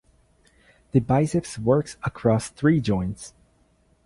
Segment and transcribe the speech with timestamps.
[0.93, 3.35] The biceps works across three joints.